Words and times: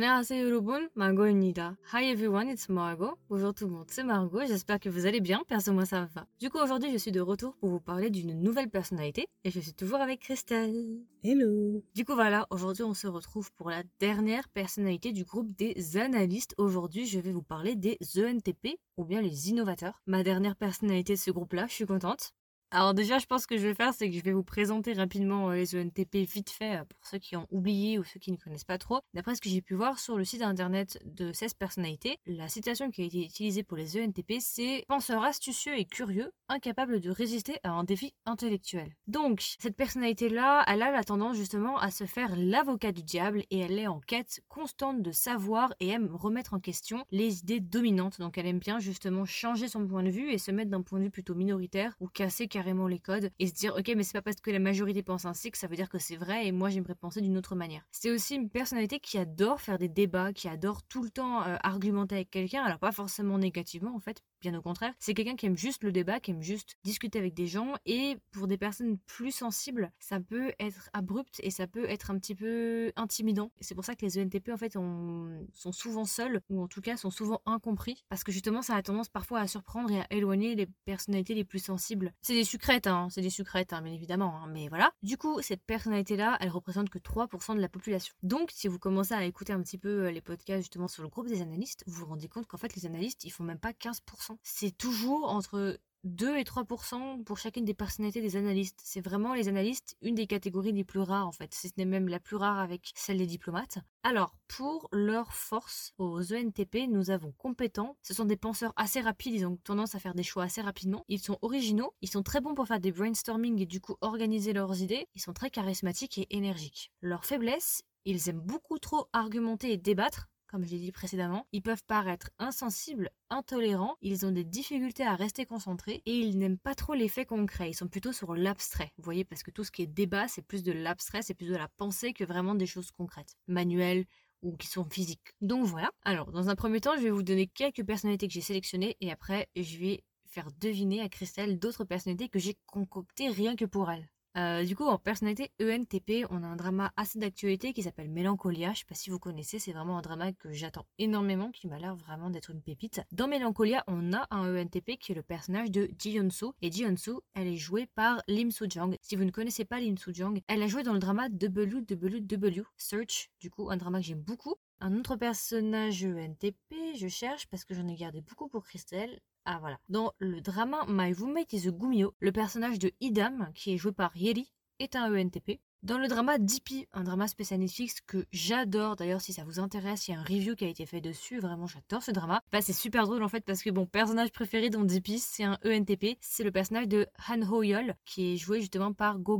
안녕하세요 0.00 0.44
여러분, 0.44 0.90
Margot입니다. 0.94 1.78
Hi 1.94 2.10
everyone, 2.10 2.52
it's 2.52 2.70
Margot. 2.70 3.16
Bonjour 3.30 3.54
tout 3.54 3.64
le 3.66 3.72
monde, 3.72 3.86
c'est 3.88 4.04
Margot, 4.04 4.44
j'espère 4.46 4.78
que 4.78 4.90
vous 4.90 5.06
allez 5.06 5.22
bien, 5.22 5.42
perso 5.48 5.72
moi 5.72 5.86
ça 5.86 6.06
va. 6.14 6.26
Du 6.38 6.50
coup 6.50 6.58
aujourd'hui 6.58 6.92
je 6.92 6.98
suis 6.98 7.12
de 7.12 7.20
retour 7.22 7.56
pour 7.56 7.70
vous 7.70 7.80
parler 7.80 8.10
d'une 8.10 8.38
nouvelle 8.38 8.68
personnalité 8.68 9.26
et 9.44 9.50
je 9.50 9.58
suis 9.58 9.72
toujours 9.72 10.02
avec 10.02 10.20
Christelle. 10.20 11.00
Hello 11.24 11.82
Du 11.94 12.04
coup 12.04 12.12
voilà, 12.12 12.46
aujourd'hui 12.50 12.82
on 12.82 12.92
se 12.92 13.06
retrouve 13.06 13.50
pour 13.52 13.70
la 13.70 13.84
dernière 13.98 14.50
personnalité 14.50 15.12
du 15.12 15.24
groupe 15.24 15.50
des 15.56 15.96
analystes. 15.96 16.54
Aujourd'hui 16.58 17.06
je 17.06 17.18
vais 17.18 17.32
vous 17.32 17.42
parler 17.42 17.74
des 17.74 17.96
ENTP 18.18 18.78
ou 18.98 19.06
bien 19.06 19.22
les 19.22 19.48
innovateurs. 19.48 20.02
Ma 20.06 20.22
dernière 20.22 20.56
personnalité 20.56 21.14
de 21.14 21.18
ce 21.18 21.30
groupe 21.30 21.54
là, 21.54 21.64
je 21.68 21.72
suis 21.72 21.86
contente. 21.86 22.34
Alors 22.73 22.93
déjà, 22.93 23.17
je 23.17 23.25
pense 23.25 23.47
que 23.47 23.57
je 23.57 23.67
vais 23.67 23.73
faire, 23.73 23.93
c'est 23.93 24.09
que 24.09 24.15
je 24.15 24.23
vais 24.23 24.31
vous 24.31 24.45
présenter 24.45 24.93
rapidement 24.93 25.49
euh, 25.49 25.55
les 25.55 25.75
ENTP 25.75 26.19
vite 26.19 26.49
fait 26.49 26.77
euh, 26.77 26.85
pour 26.85 27.05
ceux 27.05 27.17
qui 27.17 27.35
ont 27.35 27.45
oublié 27.51 27.99
ou 27.99 28.05
ceux 28.05 28.17
qui 28.17 28.31
ne 28.31 28.37
connaissent 28.37 28.63
pas 28.63 28.77
trop. 28.77 29.01
D'après 29.13 29.35
ce 29.35 29.41
que 29.41 29.49
j'ai 29.49 29.61
pu 29.61 29.73
voir 29.73 29.99
sur 29.99 30.17
le 30.17 30.23
site 30.23 30.41
internet 30.41 30.97
de 31.03 31.33
16 31.33 31.55
personnalités, 31.55 32.17
la 32.25 32.47
citation 32.47 32.89
qui 32.89 33.01
a 33.01 33.05
été 33.05 33.25
utilisée 33.25 33.63
pour 33.63 33.75
les 33.75 34.01
ENTP, 34.01 34.35
c'est 34.39 34.85
penseur 34.87 35.21
astucieux 35.21 35.77
et 35.77 35.83
curieux, 35.83 36.31
incapable 36.47 37.01
de 37.01 37.09
résister 37.09 37.57
à 37.63 37.71
un 37.71 37.83
défi 37.83 38.13
intellectuel. 38.25 38.95
Donc, 39.05 39.41
cette 39.59 39.75
personnalité-là, 39.75 40.63
elle 40.65 40.81
a 40.81 40.91
la 40.91 41.03
tendance 41.03 41.35
justement 41.35 41.77
à 41.77 41.91
se 41.91 42.05
faire 42.05 42.37
l'avocat 42.37 42.93
du 42.93 43.03
diable 43.03 43.43
et 43.49 43.59
elle 43.59 43.79
est 43.79 43.87
en 43.87 43.99
quête 43.99 44.43
constante 44.47 45.01
de 45.01 45.11
savoir 45.11 45.73
et 45.81 45.89
aime 45.89 46.07
remettre 46.15 46.53
en 46.53 46.61
question 46.61 47.03
les 47.11 47.39
idées 47.39 47.59
dominantes. 47.59 48.21
Donc, 48.21 48.37
elle 48.37 48.47
aime 48.47 48.59
bien 48.59 48.79
justement 48.79 49.25
changer 49.25 49.67
son 49.67 49.85
point 49.85 50.03
de 50.03 50.09
vue 50.09 50.31
et 50.31 50.37
se 50.37 50.51
mettre 50.51 50.71
d'un 50.71 50.83
point 50.83 50.99
de 50.99 51.03
vue 51.03 51.11
plutôt 51.11 51.35
minoritaire 51.35 51.97
ou 51.99 52.07
casser 52.07 52.47
les 52.63 52.99
codes 52.99 53.31
et 53.39 53.47
se 53.47 53.53
dire 53.53 53.75
ok 53.77 53.91
mais 53.95 54.03
c'est 54.03 54.13
pas 54.13 54.21
parce 54.21 54.39
que 54.41 54.51
la 54.51 54.59
majorité 54.59 55.03
pense 55.03 55.25
ainsi 55.25 55.51
que 55.51 55.57
ça 55.57 55.67
veut 55.67 55.75
dire 55.75 55.89
que 55.89 55.99
c'est 55.99 56.15
vrai 56.15 56.47
et 56.47 56.51
moi 56.51 56.69
j'aimerais 56.69 56.95
penser 56.95 57.21
d'une 57.21 57.37
autre 57.37 57.55
manière. 57.55 57.83
C'est 57.91 58.11
aussi 58.11 58.35
une 58.35 58.49
personnalité 58.49 58.99
qui 58.99 59.17
adore 59.17 59.61
faire 59.61 59.77
des 59.77 59.89
débats, 59.89 60.33
qui 60.33 60.47
adore 60.47 60.83
tout 60.83 61.03
le 61.03 61.09
temps 61.09 61.43
euh, 61.43 61.57
argumenter 61.63 62.15
avec 62.15 62.29
quelqu'un, 62.29 62.63
alors 62.63 62.79
pas 62.79 62.91
forcément 62.91 63.37
négativement 63.37 63.95
en 63.95 63.99
fait, 63.99 64.23
bien 64.41 64.53
au 64.55 64.61
contraire. 64.61 64.93
C'est 64.99 65.13
quelqu'un 65.13 65.35
qui 65.35 65.45
aime 65.45 65.57
juste 65.57 65.83
le 65.83 65.91
débat, 65.91 66.19
qui 66.19 66.31
aime 66.31 66.41
juste 66.41 66.75
discuter 66.83 67.19
avec 67.19 67.33
des 67.33 67.47
gens 67.47 67.75
et 67.85 68.17
pour 68.31 68.47
des 68.47 68.57
personnes 68.57 68.97
plus 69.05 69.31
sensibles, 69.31 69.91
ça 69.99 70.19
peut 70.19 70.51
être 70.59 70.89
abrupt 70.93 71.39
et 71.43 71.51
ça 71.51 71.67
peut 71.67 71.85
être 71.89 72.11
un 72.11 72.17
petit 72.17 72.35
peu 72.35 72.91
intimidant. 72.95 73.51
C'est 73.59 73.75
pour 73.75 73.85
ça 73.85 73.95
que 73.95 74.05
les 74.05 74.19
ENTP 74.19 74.49
en 74.49 74.57
fait 74.57 74.73
sont 74.73 75.71
souvent 75.71 76.05
seuls 76.05 76.41
ou 76.49 76.61
en 76.61 76.67
tout 76.67 76.81
cas 76.81 76.97
sont 76.97 77.11
souvent 77.11 77.41
incompris 77.45 78.03
parce 78.09 78.23
que 78.23 78.31
justement 78.31 78.61
ça 78.61 78.75
a 78.75 78.81
tendance 78.81 79.09
parfois 79.09 79.39
à 79.39 79.47
surprendre 79.47 79.91
et 79.91 80.01
à 80.01 80.07
éloigner 80.11 80.55
les 80.55 80.67
personnalités 80.85 81.33
les 81.33 81.45
plus 81.45 81.59
sensibles. 81.59 82.13
C'est 82.21 82.33
des 82.33 82.43
sucrètes, 82.43 82.87
hein, 82.87 83.07
c'est 83.09 83.21
des 83.21 83.29
sucrètes, 83.29 83.73
hein, 83.73 83.81
bien 83.81 83.93
évidemment, 83.93 84.35
hein, 84.35 84.47
mais 84.51 84.67
voilà. 84.67 84.91
Du 85.03 85.17
coup, 85.17 85.41
cette 85.41 85.63
personnalité-là, 85.63 86.37
elle 86.39 86.49
représente 86.49 86.89
que 86.89 86.99
3% 86.99 87.55
de 87.55 87.61
la 87.61 87.69
population. 87.69 88.13
Donc, 88.23 88.49
si 88.51 88.67
vous 88.67 88.79
commencez 88.79 89.13
à 89.13 89.23
écouter 89.25 89.53
un 89.53 89.61
petit 89.61 89.77
peu 89.77 90.05
euh, 90.05 90.11
les 90.11 90.21
podcasts 90.21 90.61
justement 90.61 90.87
sur 90.87 91.03
le 91.03 91.09
groupe 91.09 91.27
des 91.27 91.41
analystes, 91.41 91.83
vous 91.87 91.93
vous 91.93 92.05
rendez 92.05 92.27
compte 92.27 92.47
qu'en 92.47 92.57
fait, 92.57 92.75
les 92.75 92.85
analystes, 92.85 93.23
ils 93.23 93.31
font 93.31 93.43
même 93.43 93.59
pas 93.59 93.71
15%. 93.71 94.30
C'est 94.43 94.77
toujours 94.77 95.29
entre 95.29 95.79
2 96.03 96.37
et 96.37 96.43
3% 96.43 97.23
pour 97.23 97.37
chacune 97.37 97.65
des 97.65 97.73
personnalités 97.73 98.21
des 98.21 98.35
analystes. 98.35 98.81
C'est 98.83 99.01
vraiment 99.01 99.33
les 99.33 99.47
analystes, 99.47 99.95
une 100.01 100.15
des 100.15 100.25
catégories 100.25 100.71
les 100.71 100.83
plus 100.83 100.99
rares 100.99 101.27
en 101.27 101.31
fait, 101.31 101.53
si 101.53 101.69
ce 101.69 101.73
n'est 101.77 101.85
même 101.85 102.07
la 102.07 102.19
plus 102.19 102.35
rare 102.35 102.59
avec 102.59 102.91
celle 102.95 103.19
des 103.19 103.27
diplomates. 103.27 103.77
Alors, 104.03 104.35
pour 104.47 104.89
leur 104.91 105.33
force 105.33 105.93
aux 105.99 106.33
ENTP, 106.33 106.87
nous 106.89 107.11
avons 107.11 107.33
compétents. 107.33 107.97
Ce 108.01 108.13
sont 108.13 108.25
des 108.25 108.37
penseurs 108.37 108.73
assez 108.75 108.99
rapides, 108.99 109.35
ils 109.35 109.45
ont 109.45 109.57
tendance 109.57 109.93
à 109.93 109.99
faire 109.99 110.15
des 110.15 110.23
choix 110.23 110.43
assez 110.43 110.61
rapidement. 110.61 111.05
Ils 111.07 111.19
sont 111.19 111.37
originaux, 111.41 111.93
ils 112.01 112.09
sont 112.09 112.23
très 112.23 112.41
bons 112.41 112.55
pour 112.55 112.67
faire 112.67 112.79
des 112.79 112.91
brainstorming 112.91 113.59
et 113.61 113.67
du 113.67 113.79
coup 113.79 113.95
organiser 114.01 114.53
leurs 114.53 114.81
idées. 114.81 115.07
Ils 115.13 115.21
sont 115.21 115.33
très 115.33 115.51
charismatiques 115.51 116.17
et 116.17 116.35
énergiques. 116.35 116.91
Leur 117.01 117.25
faiblesse, 117.25 117.83
ils 118.05 118.29
aiment 118.29 118.41
beaucoup 118.41 118.79
trop 118.79 119.07
argumenter 119.13 119.71
et 119.71 119.77
débattre, 119.77 120.30
comme 120.51 120.65
je 120.65 120.71
l'ai 120.71 120.79
dit 120.79 120.91
précédemment. 120.91 121.47
Ils 121.53 121.61
peuvent 121.61 121.83
paraître 121.87 122.29
insensibles, 122.37 123.09
intolérants, 123.29 123.95
ils 124.01 124.25
ont 124.25 124.31
des 124.31 124.43
difficultés 124.43 125.03
à 125.03 125.15
rester 125.15 125.45
concentrés 125.45 126.01
et 126.05 126.19
ils 126.19 126.37
n'aiment 126.37 126.59
pas 126.59 126.75
trop 126.75 126.93
les 126.93 127.07
faits 127.07 127.29
concrets. 127.29 127.69
Ils 127.69 127.75
sont 127.75 127.87
plutôt 127.87 128.11
sur 128.11 128.35
l'abstrait. 128.35 128.91
Vous 128.97 129.03
voyez, 129.03 129.23
parce 129.23 129.43
que 129.43 129.51
tout 129.51 129.63
ce 129.63 129.71
qui 129.71 129.81
est 129.81 129.87
débat, 129.87 130.27
c'est 130.27 130.41
plus 130.41 130.63
de 130.63 130.73
l'abstrait, 130.73 131.21
c'est 131.21 131.33
plus 131.33 131.47
de 131.47 131.55
la 131.55 131.69
pensée 131.77 132.13
que 132.13 132.25
vraiment 132.25 132.55
des 132.55 132.65
choses 132.65 132.91
concrètes, 132.91 133.35
manuelles 133.47 134.05
ou 134.41 134.57
qui 134.57 134.67
sont 134.67 134.85
physiques. 134.89 135.33
Donc 135.39 135.65
voilà. 135.65 135.89
Alors, 136.03 136.31
dans 136.31 136.49
un 136.49 136.55
premier 136.55 136.81
temps, 136.81 136.95
je 136.97 137.03
vais 137.03 137.11
vous 137.11 137.23
donner 137.23 137.47
quelques 137.47 137.85
personnalités 137.85 138.27
que 138.27 138.33
j'ai 138.33 138.41
sélectionnées 138.41 138.97
et 138.99 139.11
après, 139.11 139.47
je 139.55 139.77
vais 139.77 140.03
faire 140.25 140.49
deviner 140.59 141.01
à 141.01 141.09
Christelle 141.09 141.59
d'autres 141.59 141.85
personnalités 141.85 142.29
que 142.29 142.39
j'ai 142.39 142.57
concoctées 142.65 143.29
rien 143.29 143.55
que 143.55 143.65
pour 143.65 143.91
elle. 143.91 144.09
Euh, 144.37 144.63
du 144.63 144.77
coup, 144.77 144.85
en 144.85 144.97
personnalité 144.97 145.51
ENTP, 145.61 146.25
on 146.29 146.43
a 146.43 146.47
un 146.47 146.55
drama 146.55 146.93
assez 146.95 147.19
d'actualité 147.19 147.73
qui 147.73 147.83
s'appelle 147.83 148.09
Mélancolia. 148.09 148.71
Je 148.73 148.79
sais 148.79 148.85
pas 148.85 148.95
si 148.95 149.09
vous 149.09 149.19
connaissez, 149.19 149.59
c'est 149.59 149.73
vraiment 149.73 149.97
un 149.97 150.01
drama 150.01 150.31
que 150.31 150.51
j'attends 150.53 150.85
énormément, 150.99 151.51
qui 151.51 151.67
m'a 151.67 151.79
l'air 151.79 151.95
vraiment 151.95 152.29
d'être 152.29 152.49
une 152.49 152.61
pépite. 152.61 153.01
Dans 153.11 153.27
Mélancolia, 153.27 153.83
on 153.87 154.13
a 154.13 154.27
un 154.31 154.55
ENTP 154.55 154.97
qui 154.97 155.11
est 155.11 155.15
le 155.15 155.23
personnage 155.23 155.69
de 155.69 155.89
Ji 155.99 156.11
Yeon-soo. 156.11 156.53
Et 156.61 156.71
Ji 156.71 156.83
Yeon-soo, 156.83 157.21
elle 157.33 157.47
est 157.47 157.57
jouée 157.57 157.87
par 157.87 158.21
Lim 158.27 158.51
Soo-jang. 158.51 158.95
Si 159.01 159.17
vous 159.17 159.25
ne 159.25 159.31
connaissez 159.31 159.65
pas 159.65 159.79
Lim 159.79 159.97
Soo-jang, 159.97 160.39
elle 160.47 160.63
a 160.63 160.67
joué 160.67 160.83
dans 160.83 160.93
le 160.93 160.99
drama 160.99 161.27
WWW 161.27 162.63
Search, 162.77 163.29
du 163.41 163.49
coup, 163.49 163.69
un 163.69 163.77
drama 163.77 163.99
que 163.99 164.05
j'aime 164.05 164.21
beaucoup. 164.21 164.55
Un 164.83 164.97
autre 164.97 165.15
personnage 165.15 166.03
ENTP, 166.03 166.73
je 166.95 167.07
cherche 167.07 167.45
parce 167.45 167.65
que 167.65 167.75
j'en 167.75 167.87
ai 167.87 167.93
gardé 167.93 168.21
beaucoup 168.21 168.47
pour 168.47 168.63
Christelle. 168.63 169.19
Ah 169.45 169.59
voilà. 169.59 169.77
Dans 169.89 170.11
le 170.17 170.41
drama 170.41 170.85
My 170.87 171.13
Roommate 171.13 171.53
is 171.53 171.67
a 171.67 171.71
Gumio, 171.71 172.15
le 172.19 172.31
personnage 172.31 172.79
de 172.79 172.91
Idam, 172.99 173.51
qui 173.53 173.73
est 173.73 173.77
joué 173.77 173.91
par 173.91 174.17
Yeri, 174.17 174.51
est 174.79 174.95
un 174.95 175.15
ENTP. 175.15 175.59
Dans 175.83 175.99
le 175.99 176.07
drama 176.07 176.39
DP, 176.39 176.87
un 176.93 177.03
drama 177.03 177.27
spécial 177.27 177.59
Netflix 177.59 178.01
que 178.01 178.25
j'adore, 178.31 178.95
d'ailleurs 178.95 179.21
si 179.21 179.33
ça 179.33 179.43
vous 179.43 179.59
intéresse, 179.59 180.07
il 180.07 180.11
y 180.11 180.13
a 180.15 180.19
un 180.19 180.23
review 180.23 180.55
qui 180.55 180.65
a 180.65 180.69
été 180.69 180.87
fait 180.87 180.99
dessus, 180.99 181.37
vraiment 181.37 181.67
j'adore 181.67 182.01
ce 182.01 182.09
drama. 182.09 182.41
Bah, 182.51 182.61
c'est 182.61 182.73
super 182.73 183.05
drôle 183.05 183.21
en 183.21 183.29
fait 183.29 183.45
parce 183.45 183.61
que 183.61 183.69
mon 183.69 183.85
personnage 183.85 184.31
préféré 184.31 184.71
dans 184.71 184.83
DP 184.83 185.19
c'est 185.19 185.43
un 185.43 185.59
ENTP, 185.63 186.17
c'est 186.21 186.43
le 186.43 186.51
personnage 186.51 186.87
de 186.87 187.05
Han 187.29 187.43
Ho 187.43 187.61
Yol 187.61 187.95
qui 188.05 188.33
est 188.33 188.37
joué 188.37 188.61
justement 188.61 188.93
par 188.93 189.19
Go. 189.19 189.39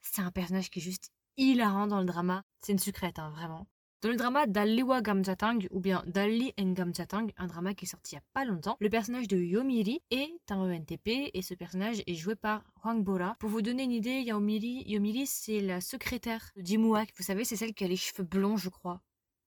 C'est 0.00 0.22
un 0.22 0.30
personnage 0.30 0.70
qui 0.70 0.78
est 0.78 0.82
juste 0.82 1.10
hilarant 1.36 1.86
dans 1.86 2.00
le 2.00 2.06
drama, 2.06 2.42
c'est 2.58 2.72
une 2.72 2.78
sucrète 2.78 3.18
hein, 3.18 3.30
vraiment. 3.36 3.66
Dans 4.00 4.10
le 4.10 4.16
drama 4.16 4.46
Dalliwa 4.46 5.02
Gamjatang 5.02 5.66
ou 5.72 5.80
bien 5.80 6.04
Dalli 6.06 6.52
en 6.56 6.70
Gamjatang, 6.70 7.32
un 7.36 7.48
drama 7.48 7.74
qui 7.74 7.84
est 7.84 7.88
sorti 7.88 8.14
il 8.14 8.18
n'y 8.18 8.20
a 8.20 8.24
pas 8.32 8.44
longtemps, 8.44 8.76
le 8.78 8.88
personnage 8.88 9.26
de 9.26 9.36
Yomiri 9.36 10.00
est 10.12 10.38
un 10.50 10.72
ENTP 10.72 11.32
et 11.34 11.42
ce 11.42 11.54
personnage 11.54 12.04
est 12.06 12.14
joué 12.14 12.36
par 12.36 12.62
Hwang 12.84 13.02
Bora. 13.02 13.34
Pour 13.40 13.50
vous 13.50 13.60
donner 13.60 13.82
une 13.82 13.90
idée, 13.90 14.20
Yomiri, 14.20 14.84
Yomiri 14.86 15.26
c'est 15.26 15.60
la 15.60 15.80
secrétaire 15.80 16.52
de 16.54 16.64
Jimuak. 16.64 17.12
Vous 17.16 17.24
savez, 17.24 17.44
c'est 17.44 17.56
celle 17.56 17.74
qui 17.74 17.82
a 17.82 17.88
les 17.88 17.96
cheveux 17.96 18.22
blonds, 18.22 18.56
je 18.56 18.68
crois 18.68 19.02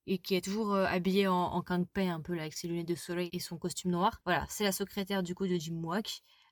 et 0.08 0.18
qui 0.18 0.36
est 0.36 0.44
toujours 0.44 0.74
euh, 0.74 0.86
habillée 0.86 1.28
en, 1.28 1.36
en 1.36 1.62
kangpei 1.62 2.10
un 2.10 2.20
peu 2.20 2.34
là 2.34 2.42
avec 2.42 2.54
ses 2.54 2.68
lunettes 2.68 2.88
de 2.88 2.96
soleil 2.96 3.30
et 3.32 3.40
son 3.40 3.58
costume 3.58 3.92
noir. 3.92 4.20
Voilà, 4.26 4.46
c'est 4.50 4.64
la 4.64 4.72
secrétaire 4.74 5.24
du 5.24 5.36
coup 5.36 5.48
de 5.48 5.56
Jim 5.56 5.76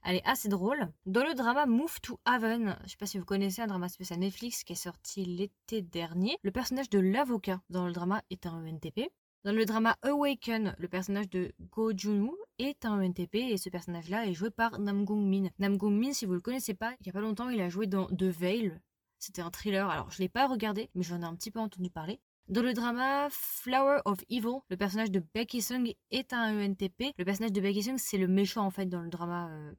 elle 0.04 0.18
est 0.18 0.26
assez 0.26 0.50
drôle. 0.50 0.92
Dans 1.06 1.24
le 1.24 1.34
drama 1.34 1.66
Move 1.66 2.00
to 2.02 2.20
Haven, 2.26 2.78
je 2.86 2.92
sais 2.92 2.98
pas 2.98 3.06
si 3.06 3.18
vous 3.18 3.26
connaissez 3.26 3.62
un 3.62 3.68
drama 3.68 3.90
spécial 3.90 4.20
Netflix 4.20 4.64
qui 4.64 4.74
est 4.74 4.76
sorti 4.76 5.26
l'été 5.26 5.82
dernier, 5.82 6.38
le 6.44 6.52
personnage 6.52 6.90
de 6.90 7.00
l'avocat 7.00 7.62
dans 7.70 7.86
le 7.86 7.94
drama 7.94 8.22
est 8.30 8.46
un 8.46 8.66
ENTP. 8.66 9.12
Dans 9.46 9.54
le 9.54 9.66
drama 9.66 9.96
Awaken, 10.02 10.76
le 10.78 10.88
personnage 10.90 11.30
de 11.30 11.54
Go 11.72 11.94
Junwoo 11.96 12.38
est 12.58 12.84
un 12.84 13.02
ENTP 13.02 13.36
et 13.36 13.58
ce 13.58 13.70
personnage-là 13.70 14.28
est 14.28 14.34
joué 14.34 14.50
par 14.50 14.80
Nam 14.80 15.06
Gong 15.06 15.26
Min. 15.26 15.50
Nam 15.60 15.78
Gong 15.78 15.98
Min, 15.98 16.12
si 16.12 16.26
vous 16.26 16.34
le 16.34 16.42
connaissez 16.42 16.74
pas, 16.74 16.94
il 17.00 17.08
y 17.08 17.10
a 17.10 17.14
pas 17.14 17.22
longtemps, 17.22 17.50
il 17.50 17.62
a 17.62 17.70
joué 17.70 17.88
dans 17.88 18.08
The 18.08 18.24
Veil. 18.24 18.78
C'était 19.18 19.42
un 19.42 19.50
thriller, 19.50 19.90
alors 19.90 20.12
je 20.12 20.20
l'ai 20.20 20.28
pas 20.28 20.48
regardé, 20.48 20.90
mais 20.94 21.04
j'en 21.04 21.22
ai 21.22 21.26
un 21.26 21.36
petit 21.36 21.52
peu 21.52 21.60
entendu 21.60 21.90
parler. 21.90 22.20
Dans 22.50 22.64
le 22.64 22.74
drama 22.74 23.28
Flower 23.30 24.02
of 24.06 24.20
Evil, 24.30 24.60
le 24.70 24.76
personnage 24.76 25.12
de 25.12 25.24
Becky 25.36 25.62
Sung 25.62 25.94
est 26.10 26.34
un 26.34 26.60
ENTP. 26.60 27.14
Le 27.18 27.24
personnage 27.24 27.52
de 27.52 27.62
Becky 27.62 27.84
Sung, 27.84 27.98
c'est 27.98 28.18
le 28.18 28.28
méchant 28.28 28.66
en 28.66 28.72
fait 28.72 28.88
dans 28.88 29.02
le 29.02 29.10
drama 29.10 29.50
euh, 29.52 29.72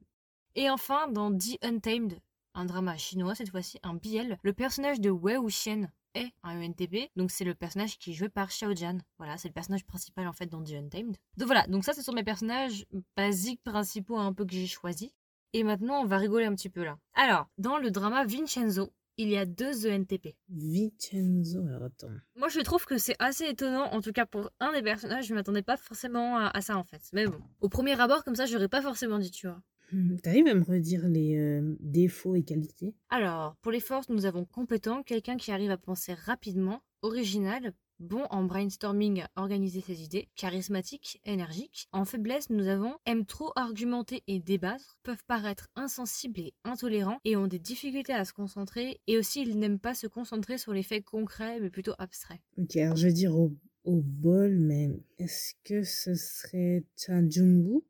et 0.55 0.69
enfin, 0.69 1.07
dans 1.07 1.35
The 1.35 1.57
Untamed, 1.63 2.19
un 2.53 2.65
drama 2.65 2.97
chinois 2.97 3.35
cette 3.35 3.49
fois-ci, 3.49 3.79
un 3.83 3.93
BL, 3.93 4.37
le 4.41 4.53
personnage 4.53 4.99
de 4.99 5.09
Wei 5.09 5.37
Wuxian 5.37 5.87
est 6.13 6.31
un 6.43 6.61
ENTP, 6.61 7.09
donc 7.15 7.31
c'est 7.31 7.45
le 7.45 7.55
personnage 7.55 7.97
qui 7.97 8.11
est 8.11 8.13
joué 8.13 8.27
par 8.27 8.49
Xiao 8.49 8.75
Jian. 8.75 8.97
Voilà, 9.17 9.37
c'est 9.37 9.47
le 9.47 9.53
personnage 9.53 9.85
principal 9.85 10.27
en 10.27 10.33
fait 10.33 10.47
dans 10.47 10.61
The 10.61 10.73
Untamed. 10.73 11.15
Donc 11.37 11.45
voilà, 11.45 11.65
donc 11.67 11.85
ça 11.85 11.93
ce 11.93 12.01
sont 12.01 12.11
mes 12.11 12.23
personnages 12.23 12.85
basiques 13.15 13.63
principaux 13.63 14.17
un 14.17 14.33
peu 14.33 14.45
que 14.45 14.53
j'ai 14.53 14.67
choisis. 14.67 15.11
Et 15.53 15.63
maintenant 15.63 16.01
on 16.01 16.05
va 16.05 16.17
rigoler 16.17 16.45
un 16.45 16.55
petit 16.55 16.69
peu 16.69 16.83
là. 16.83 16.97
Alors, 17.13 17.47
dans 17.57 17.77
le 17.77 17.91
drama 17.91 18.25
Vincenzo, 18.25 18.91
il 19.17 19.29
y 19.29 19.37
a 19.37 19.45
deux 19.45 19.89
ENTP. 19.89 20.35
Vincenzo, 20.49 21.65
alors 21.65 21.83
attends. 21.83 22.11
Moi 22.35 22.49
je 22.49 22.59
trouve 22.59 22.85
que 22.85 22.97
c'est 22.97 23.15
assez 23.19 23.45
étonnant, 23.45 23.85
en 23.93 24.01
tout 24.01 24.11
cas 24.11 24.25
pour 24.25 24.49
un 24.59 24.73
des 24.73 24.81
personnages, 24.81 25.27
je 25.27 25.33
m'attendais 25.33 25.63
pas 25.63 25.77
forcément 25.77 26.37
à, 26.37 26.47
à, 26.47 26.61
ça 26.61 26.77
en 26.77 26.83
fait. 26.83 27.01
Mais 27.13 27.25
bon, 27.25 27.39
au 27.61 27.69
premier 27.69 27.99
abord 27.99 28.25
comme 28.25 28.35
ça, 28.35 28.45
j'aurais 28.45 28.69
pas 28.69 28.81
forcément 28.81 29.19
dit, 29.19 29.31
tu 29.31 29.47
vois. 29.47 29.61
Mmh, 29.91 30.17
t'arrives 30.17 30.47
à 30.47 30.53
me 30.53 30.63
redire 30.63 31.07
les 31.07 31.37
euh, 31.37 31.75
défauts 31.79 32.35
et 32.35 32.43
qualités? 32.43 32.95
Alors, 33.09 33.55
pour 33.61 33.71
les 33.71 33.79
forces, 33.79 34.09
nous 34.09 34.25
avons 34.25 34.45
compétent, 34.45 35.03
quelqu'un 35.03 35.37
qui 35.37 35.51
arrive 35.51 35.71
à 35.71 35.77
penser 35.77 36.13
rapidement, 36.13 36.81
original, 37.01 37.73
bon 37.99 38.23
en 38.29 38.43
brainstorming, 38.43 39.23
organiser 39.35 39.81
ses 39.81 40.01
idées, 40.03 40.29
charismatique, 40.35 41.21
énergique. 41.25 41.87
En 41.91 42.05
faiblesse, 42.05 42.49
nous 42.49 42.67
avons 42.67 42.95
aime 43.05 43.25
trop 43.25 43.51
argumenter 43.55 44.23
et 44.27 44.39
débattre, 44.39 44.97
peuvent 45.03 45.23
paraître 45.27 45.67
insensibles 45.75 46.39
et 46.39 46.53
intolérants 46.63 47.19
et 47.25 47.35
ont 47.35 47.47
des 47.47 47.59
difficultés 47.59 48.13
à 48.13 48.25
se 48.25 48.33
concentrer 48.33 48.99
et 49.07 49.17
aussi 49.17 49.41
ils 49.41 49.59
n'aiment 49.59 49.79
pas 49.79 49.93
se 49.93 50.07
concentrer 50.07 50.57
sur 50.57 50.73
les 50.73 50.83
faits 50.83 51.03
concrets 51.05 51.59
mais 51.59 51.69
plutôt 51.69 51.93
abstraits. 51.99 52.39
Ok, 52.57 52.75
alors 52.77 52.95
je 52.95 53.07
vais 53.07 53.13
dire 53.13 53.37
au 53.37 53.53
au 53.83 53.99
bol, 53.99 54.59
mais 54.59 54.91
est-ce 55.17 55.53
que 55.63 55.81
ce 55.81 56.13
serait 56.13 56.85
Cha 56.95 57.27
Jung-woo? 57.27 57.83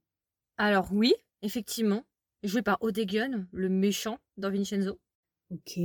Alors 0.57 0.87
oui, 0.93 1.13
effectivement, 1.41 2.03
joué 2.43 2.61
par 2.61 2.77
Odegion, 2.81 3.47
le 3.51 3.69
méchant 3.69 4.19
dans 4.37 4.51
Vincenzo. 4.51 4.99
Ok. 5.49 5.79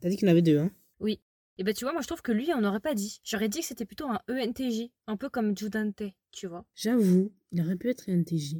T'as 0.00 0.08
dit 0.08 0.16
qu'il 0.16 0.26
y 0.26 0.28
en 0.28 0.32
avait 0.32 0.42
deux, 0.42 0.58
hein 0.58 0.70
Oui. 1.00 1.20
Et 1.58 1.64
bah 1.64 1.72
tu 1.72 1.84
vois, 1.84 1.92
moi 1.92 2.02
je 2.02 2.06
trouve 2.06 2.20
que 2.22 2.32
lui, 2.32 2.50
on 2.54 2.60
n'aurait 2.60 2.80
pas 2.80 2.94
dit. 2.94 3.18
J'aurais 3.24 3.48
dit 3.48 3.60
que 3.60 3.66
c'était 3.66 3.86
plutôt 3.86 4.06
un 4.08 4.20
ENTJ, 4.28 4.90
un 5.06 5.16
peu 5.16 5.28
comme 5.30 5.56
Judante, 5.56 6.02
tu 6.30 6.46
vois. 6.46 6.66
J'avoue, 6.74 7.32
il 7.52 7.60
aurait 7.62 7.76
pu 7.76 7.88
être 7.88 8.08
NTJ. 8.08 8.56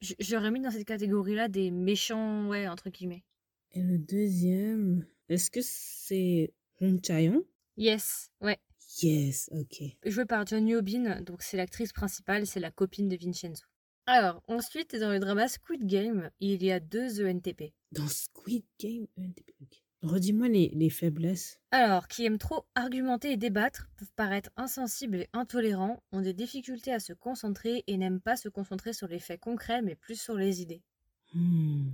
J- 0.00 0.14
J'aurais 0.18 0.50
mis 0.50 0.60
dans 0.60 0.70
cette 0.70 0.86
catégorie-là 0.86 1.48
des 1.48 1.70
méchants, 1.70 2.48
ouais, 2.48 2.66
entre 2.68 2.88
guillemets. 2.88 3.24
Et 3.72 3.82
le 3.82 3.98
deuxième, 3.98 5.06
est-ce 5.28 5.50
que 5.50 5.60
c'est 5.62 6.54
Hong 6.80 7.04
Chaeyoung 7.04 7.44
Yes, 7.76 8.30
ouais. 8.40 8.56
Yes, 9.02 9.50
ok. 9.52 9.82
Joué 10.06 10.24
par 10.24 10.46
John 10.46 10.66
Yobin, 10.66 11.20
donc 11.20 11.42
c'est 11.42 11.58
l'actrice 11.58 11.92
principale, 11.92 12.46
c'est 12.46 12.60
la 12.60 12.70
copine 12.70 13.08
de 13.10 13.16
Vincenzo. 13.16 13.64
Alors, 14.10 14.42
ensuite, 14.48 14.96
dans 14.96 15.10
le 15.10 15.18
drama 15.18 15.48
Squid 15.48 15.84
Game, 15.84 16.30
il 16.40 16.62
y 16.62 16.72
a 16.72 16.80
deux 16.80 17.22
ENTP. 17.22 17.74
Dans 17.92 18.08
Squid 18.08 18.64
Game, 18.80 19.06
ENTP, 19.18 19.52
ok. 19.60 19.82
Redis-moi 20.00 20.48
les, 20.48 20.70
les 20.72 20.88
faiblesses. 20.88 21.60
Alors, 21.72 22.08
qui 22.08 22.24
aiment 22.24 22.38
trop 22.38 22.64
argumenter 22.74 23.32
et 23.32 23.36
débattre, 23.36 23.90
peuvent 23.98 24.14
paraître 24.16 24.48
insensibles 24.56 25.16
et 25.16 25.28
intolérants, 25.34 26.02
ont 26.10 26.22
des 26.22 26.32
difficultés 26.32 26.90
à 26.90 27.00
se 27.00 27.12
concentrer 27.12 27.84
et 27.86 27.98
n'aiment 27.98 28.22
pas 28.22 28.36
se 28.36 28.48
concentrer 28.48 28.94
sur 28.94 29.08
les 29.08 29.18
faits 29.18 29.40
concrets, 29.40 29.82
mais 29.82 29.94
plus 29.94 30.18
sur 30.18 30.36
les 30.36 30.62
idées. 30.62 30.80
Hmm. 31.34 31.90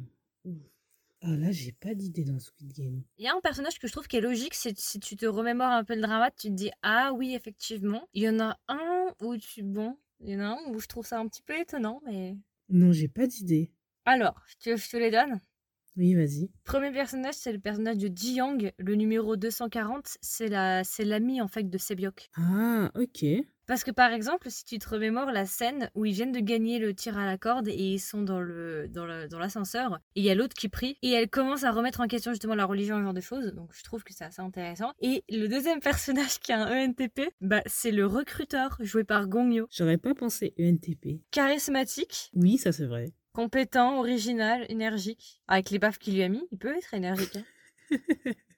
Ah 1.21 1.37
là, 1.37 1.51
j'ai 1.51 1.73
pas 1.73 1.95
d'idée 1.95 2.23
dans 2.23 2.39
Squid 2.39 2.73
Game. 2.75 3.03
Il 3.19 3.25
y 3.25 3.29
a 3.29 3.35
un 3.35 3.41
personnage 3.41 3.81
que 3.81 3.89
je 3.89 3.93
trouve 3.93 4.07
qui 4.07 4.19
est 4.19 4.21
logique, 4.21 4.55
c'est 4.55 4.79
si 4.79 5.01
tu 5.01 5.17
te 5.17 5.27
remémores 5.27 5.73
un 5.73 5.83
peu 5.83 5.97
le 5.97 6.03
drama, 6.03 6.31
tu 6.31 6.47
te 6.47 6.53
dis 6.53 6.71
ah 6.83 7.13
oui 7.13 7.35
effectivement. 7.35 8.07
Il 8.13 8.23
y 8.23 8.29
en 8.29 8.39
a 8.39 8.57
un 8.69 9.13
où 9.21 9.37
tu 9.37 9.65
bon, 9.65 9.99
il 10.25 10.31
y 10.33 10.37
en 10.37 10.41
a 10.41 10.47
un 10.47 10.59
où 10.73 10.81
je 10.81 10.87
trouve 10.87 11.07
ça 11.07 11.19
un 11.21 11.29
petit 11.29 11.43
peu 11.43 11.59
étonnant, 11.59 12.01
mais 12.07 12.37
Non, 12.69 12.93
j'ai 12.93 13.09
pas 13.09 13.27
d'idée. 13.27 13.73
alors 14.05 14.41
tu 14.59 14.71
veux 14.71 14.77
je 14.77 14.89
te 14.89 14.97
les 14.97 15.11
donne. 15.11 15.41
Oui, 15.97 16.15
vas-y. 16.15 16.51
Premier 16.65 16.91
personnage, 16.91 17.35
c'est 17.35 17.53
le 17.53 17.61
personnage 17.61 17.99
de 17.99 18.11
Ji 18.15 18.35
Young, 18.35 18.73
le 18.79 18.95
numéro 18.97 19.37
240, 19.37 20.17
c'est 20.21 20.49
la 20.49 20.83
c'est 20.83 21.05
l'ami 21.05 21.41
en 21.41 21.47
fait 21.49 21.71
de 21.71 21.79
Sebyok. 21.79 22.31
Ah, 22.37 22.91
ok. 22.97 23.25
Parce 23.67 23.83
que 23.85 23.91
par 23.91 24.13
exemple, 24.13 24.51
si 24.51 24.65
tu 24.65 24.79
te 24.79 24.89
remémores 24.89 25.33
la 25.33 25.47
scène 25.47 25.91
où 25.95 26.05
ils 26.05 26.13
viennent 26.13 26.33
de 26.33 26.41
gagner 26.41 26.79
le 26.79 26.95
tir 26.95 27.17
à 27.19 27.25
la 27.25 27.39
corde 27.39 27.69
et 27.69 27.73
ils 27.95 27.99
sont 27.99 28.23
dans 28.23 28.41
le 28.41 28.89
dans 28.89 29.39
l'ascenseur, 29.39 30.01
et 30.15 30.21
il 30.21 30.25
y 30.25 30.31
a 30.31 30.35
l'autre 30.35 30.55
qui 30.55 30.69
prie 30.69 30.99
et 31.03 31.11
elle 31.13 31.31
commence 31.31 31.65
à 31.65 31.71
remettre 31.71 32.01
en 32.01 32.07
question 32.07 32.33
justement 32.33 32.55
la 32.55 32.67
religion 32.67 32.97
et 32.97 33.01
ce 33.01 33.05
genre 33.05 33.15
de 33.15 33.21
choses. 33.21 33.55
Donc 33.55 33.71
je 33.75 33.83
trouve 33.83 34.05
que 34.05 34.13
c'est 34.13 34.25
assez 34.25 34.43
intéressant. 34.43 34.93
Et 35.01 35.25
le 35.31 35.47
deuxième 35.47 35.81
personnage 35.81 36.41
qui 36.41 36.53
a 36.53 36.59
un 36.63 36.89
ENTP, 36.89 37.23
bah 37.41 37.63
c'est 37.67 37.91
le 37.91 38.07
recruteur 38.07 38.77
joué 38.81 39.05
par 39.05 39.27
Gong 39.29 39.51
Yoo. 39.53 39.67
J'aurais 39.71 39.99
pas 39.99 40.15
pensé 40.15 40.55
ENTP. 40.61 41.21
Charismatique, 41.31 42.31
Oui, 42.35 42.59
ça 42.59 42.73
c'est 42.73 42.87
vrai. 42.87 43.13
compétent, 43.33 43.99
original, 43.99 44.67
énergique. 44.69 45.41
Avec 45.49 45.71
les 45.71 45.79
baffes 45.79 45.99
qu'il 45.99 46.15
lui 46.15 46.23
a 46.23 46.29
mis, 46.29 46.47
il 46.53 46.59
peut 46.59 46.77
être 46.77 46.93
énergique. 46.95 47.37
hein. 47.37 47.45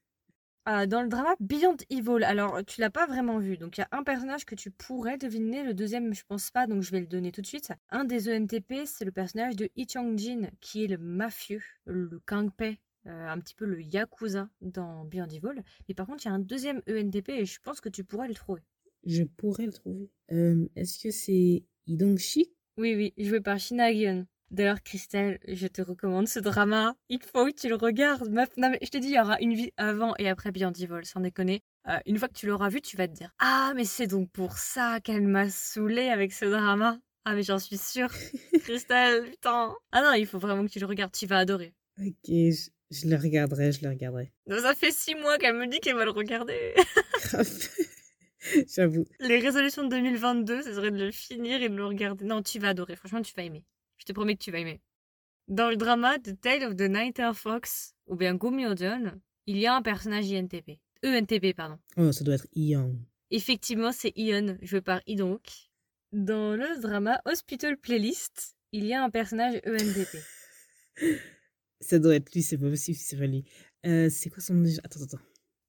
Ah, 0.68 0.88
dans 0.88 1.00
le 1.00 1.08
drama 1.08 1.36
Beyond 1.38 1.76
Evil, 1.90 2.24
alors 2.24 2.64
tu 2.64 2.80
l'as 2.80 2.90
pas 2.90 3.06
vraiment 3.06 3.38
vu, 3.38 3.56
donc 3.56 3.78
il 3.78 3.82
y 3.82 3.84
a 3.84 3.88
un 3.92 4.02
personnage 4.02 4.44
que 4.44 4.56
tu 4.56 4.72
pourrais 4.72 5.16
deviner, 5.16 5.62
le 5.62 5.74
deuxième 5.74 6.12
je 6.12 6.24
pense 6.26 6.50
pas, 6.50 6.66
donc 6.66 6.82
je 6.82 6.90
vais 6.90 6.98
le 6.98 7.06
donner 7.06 7.30
tout 7.30 7.40
de 7.40 7.46
suite. 7.46 7.70
Un 7.90 8.04
des 8.04 8.28
ENTP, 8.28 8.84
c'est 8.84 9.04
le 9.04 9.12
personnage 9.12 9.54
de 9.54 9.70
Lee 9.76 9.86
Chang-jin, 9.88 10.50
qui 10.60 10.82
est 10.82 10.88
le 10.88 10.98
mafieux, 10.98 11.62
le 11.84 12.20
Kangpei, 12.26 12.80
euh, 13.06 13.28
un 13.28 13.38
petit 13.38 13.54
peu 13.54 13.64
le 13.64 13.80
Yakuza 13.80 14.48
dans 14.60 15.04
Beyond 15.04 15.28
Evil. 15.28 15.62
Mais 15.88 15.94
par 15.94 16.04
contre, 16.04 16.24
il 16.24 16.30
y 16.30 16.32
a 16.32 16.34
un 16.34 16.40
deuxième 16.40 16.82
ENTP 16.88 17.28
et 17.28 17.44
je 17.46 17.60
pense 17.60 17.80
que 17.80 17.88
tu 17.88 18.02
pourrais 18.02 18.26
le 18.26 18.34
trouver. 18.34 18.62
Je 19.04 19.22
pourrais 19.22 19.66
le 19.66 19.72
trouver. 19.72 20.10
Euh, 20.32 20.68
Est-ce 20.74 20.98
que 20.98 21.12
c'est 21.12 21.62
Idong-shi 21.86 22.50
Oui, 22.76 22.96
oui, 22.96 23.24
joué 23.24 23.40
par 23.40 23.60
Shina 23.60 23.92
Hyun. 23.92 24.26
D'ailleurs, 24.50 24.82
Christelle, 24.82 25.38
je 25.48 25.66
te 25.66 25.82
recommande 25.82 26.28
ce 26.28 26.38
drama. 26.38 26.94
Il 27.08 27.20
faut 27.20 27.46
que 27.46 27.52
tu 27.52 27.68
le 27.68 27.74
regardes. 27.74 28.30
meuf. 28.30 28.48
Non, 28.56 28.70
mais 28.70 28.78
je 28.82 28.88
te 28.90 28.98
dis, 28.98 29.08
il 29.08 29.14
y 29.14 29.20
aura 29.20 29.40
une 29.40 29.54
vie 29.54 29.72
avant 29.76 30.14
et 30.18 30.28
après 30.28 30.52
Beyond 30.52 30.72
Evil, 30.72 31.04
sans 31.04 31.20
déconner. 31.20 31.62
Euh, 31.88 31.98
une 32.06 32.18
fois 32.18 32.28
que 32.28 32.34
tu 32.34 32.46
l'auras 32.46 32.68
vu, 32.68 32.80
tu 32.80 32.96
vas 32.96 33.08
te 33.08 33.12
dire 33.12 33.30
Ah, 33.38 33.72
mais 33.74 33.84
c'est 33.84 34.06
donc 34.06 34.30
pour 34.30 34.58
ça 34.58 35.00
qu'elle 35.00 35.26
m'a 35.26 35.48
saoulée 35.50 36.08
avec 36.08 36.32
ce 36.32 36.44
drama. 36.44 36.98
Ah, 37.24 37.34
mais 37.34 37.42
j'en 37.42 37.58
suis 37.58 37.76
sûre. 37.76 38.08
Christelle, 38.62 39.30
putain. 39.30 39.74
Ah 39.92 40.02
non, 40.02 40.12
il 40.14 40.26
faut 40.26 40.38
vraiment 40.38 40.64
que 40.64 40.70
tu 40.70 40.78
le 40.78 40.86
regardes. 40.86 41.12
Tu 41.12 41.26
vas 41.26 41.38
adorer. 41.38 41.74
Ok, 42.00 42.14
je, 42.28 42.68
je 42.90 43.08
le 43.08 43.16
regarderai, 43.16 43.72
je 43.72 43.82
le 43.82 43.88
regarderai. 43.88 44.32
Donc, 44.46 44.60
ça 44.60 44.74
fait 44.74 44.92
six 44.92 45.14
mois 45.16 45.38
qu'elle 45.38 45.56
me 45.56 45.66
dit 45.66 45.80
qu'elle 45.80 45.96
va 45.96 46.04
le 46.04 46.10
regarder. 46.12 46.74
J'avoue. 48.72 49.06
Les 49.20 49.40
résolutions 49.40 49.82
de 49.84 49.88
2022, 49.88 50.62
ce 50.62 50.74
serait 50.74 50.90
de 50.92 50.98
le 50.98 51.10
finir 51.10 51.62
et 51.62 51.68
de 51.68 51.74
le 51.74 51.84
regarder. 51.86 52.24
Non, 52.24 52.42
tu 52.42 52.58
vas 52.60 52.68
adorer. 52.68 52.94
Franchement, 52.94 53.22
tu 53.22 53.34
vas 53.36 53.42
aimer. 53.42 53.64
Je 53.98 54.04
te 54.04 54.12
promets 54.12 54.36
que 54.36 54.42
tu 54.42 54.50
vas 54.50 54.58
aimer. 54.58 54.80
Dans 55.48 55.70
le 55.70 55.76
drama 55.76 56.18
The 56.18 56.40
Tale 56.40 56.64
of 56.64 56.76
the 56.76 56.88
Night 56.88 57.20
Fox, 57.34 57.94
ou 58.06 58.16
bien 58.16 58.34
Gomyojeon, 58.34 59.20
il 59.46 59.58
y 59.58 59.66
a 59.66 59.74
un 59.74 59.82
personnage 59.82 60.30
INTP. 60.32 60.78
ENTP, 61.04 61.54
pardon. 61.54 61.78
Oh, 61.96 62.10
ça 62.12 62.24
doit 62.24 62.34
être 62.34 62.48
Young. 62.54 62.96
Effectivement, 63.30 63.92
c'est 63.92 64.12
Ion, 64.16 64.56
joué 64.62 64.80
par 64.80 65.00
Idonk. 65.06 65.70
Dans 66.12 66.56
le 66.56 66.80
drama 66.80 67.20
Hospital 67.24 67.76
Playlist, 67.76 68.56
il 68.72 68.86
y 68.86 68.94
a 68.94 69.02
un 69.02 69.10
personnage 69.10 69.60
ENTP. 69.66 70.18
Ça 71.80 71.98
doit 71.98 72.14
être 72.14 72.32
lui, 72.32 72.42
c'est 72.42 72.56
pas 72.56 72.70
possible, 72.70 72.96
c'est 72.98 73.18
pas 73.18 73.26
lui. 73.26 73.44
Euh, 73.84 74.08
c'est 74.08 74.30
quoi 74.30 74.40
son 74.40 74.54
nom 74.54 74.62
déjà? 74.62 74.80
Attends, 74.82 75.02
attends. 75.02 75.20